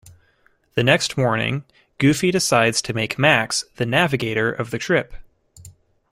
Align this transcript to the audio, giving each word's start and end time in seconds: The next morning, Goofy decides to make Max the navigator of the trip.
The 0.73 0.81
next 0.83 1.15
morning, 1.15 1.63
Goofy 1.99 2.31
decides 2.31 2.81
to 2.81 2.93
make 2.95 3.19
Max 3.19 3.63
the 3.75 3.85
navigator 3.85 4.51
of 4.51 4.71
the 4.71 4.79
trip. 4.79 5.13